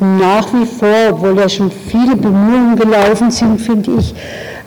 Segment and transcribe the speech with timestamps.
[0.00, 4.14] nach wie vor, obwohl ja schon viele Bemühungen gelaufen sind, finde ich,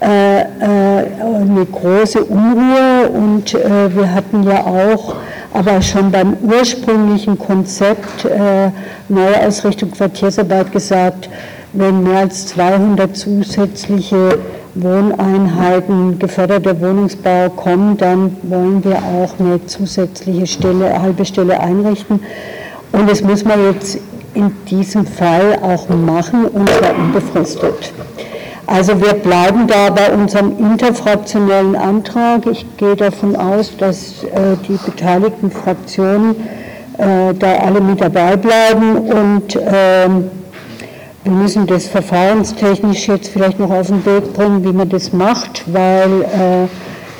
[0.00, 5.14] äh, äh, eine große Unruhe und äh, wir hatten ja auch
[5.52, 8.70] aber schon beim ursprünglichen Konzept äh,
[9.08, 11.28] neue Ausrichtung Quartiersarbeit gesagt,
[11.72, 14.38] wenn mehr als 200 zusätzliche
[14.74, 22.20] Wohneinheiten, geförderter Wohnungsbau kommen, dann wollen wir auch eine zusätzliche Stelle, halbe Stelle einrichten.
[22.92, 23.98] Und das muss man jetzt
[24.34, 27.92] in diesem Fall auch machen und zwar unbefristet.
[28.66, 32.46] Also wir bleiben da bei unserem interfraktionellen Antrag.
[32.46, 36.36] Ich gehe davon aus, dass äh, die beteiligten Fraktionen
[36.98, 40.08] äh, da alle mit dabei bleiben und äh,
[41.24, 45.62] wir müssen das verfahrenstechnisch jetzt vielleicht noch auf den Weg bringen, wie man das macht,
[45.72, 46.68] weil äh,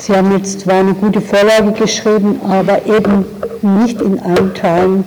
[0.02, 3.24] Sie haben jetzt zwar eine gute Vorlage geschrieben, aber eben
[3.62, 5.04] nicht in allen Teilen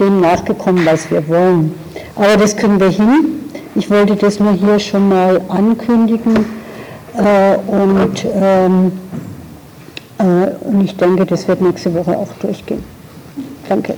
[0.00, 1.74] dem nachgekommen, was wir wollen.
[2.16, 3.40] Aber das können wir hin.
[3.74, 6.44] Ich wollte das nur hier schon mal ankündigen
[7.14, 8.92] äh, und, ähm,
[10.18, 10.22] äh,
[10.60, 12.82] und ich denke, das wird nächste Woche auch durchgehen.
[13.68, 13.94] Danke.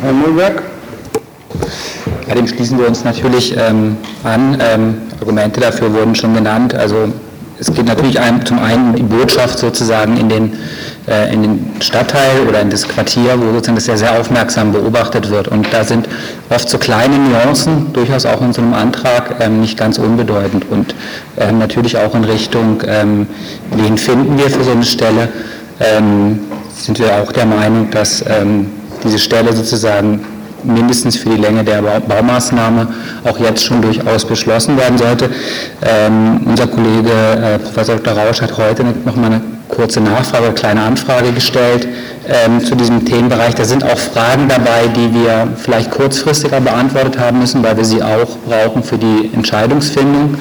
[0.00, 0.62] Herr Mühlberg.
[2.26, 4.58] Ja, dem schließen wir uns natürlich ähm, an.
[4.60, 6.74] Ähm, Argumente dafür wurden schon genannt.
[6.74, 7.08] Also
[7.58, 10.56] es geht natürlich zum einen die Botschaft sozusagen in den,
[11.32, 15.48] in den Stadtteil oder in das Quartier, wo sozusagen das sehr, sehr aufmerksam beobachtet wird.
[15.48, 16.08] Und da sind
[16.48, 20.66] oft so kleine Nuancen, durchaus auch in so einem Antrag, ähm, nicht ganz unbedeutend.
[20.70, 20.94] Und
[21.38, 23.26] ähm, natürlich auch in Richtung, ähm,
[23.74, 25.28] wen finden wir für so eine Stelle,
[26.76, 28.22] sind wir auch der Meinung, dass
[29.02, 30.24] diese Stelle sozusagen
[30.64, 32.88] mindestens für die Länge der Baumaßnahme
[33.24, 35.30] auch jetzt schon durchaus beschlossen werden sollte.
[35.82, 38.14] Ähm, unser Kollege äh, Professor Dr.
[38.14, 39.40] Rausch hat heute noch mal eine
[39.72, 41.88] kurze Nachfrage, eine kleine Anfrage gestellt
[42.28, 43.54] ähm, zu diesem Themenbereich.
[43.54, 48.02] Da sind auch Fragen dabei, die wir vielleicht kurzfristiger beantwortet haben müssen, weil wir sie
[48.02, 50.36] auch brauchen für die Entscheidungsfindung.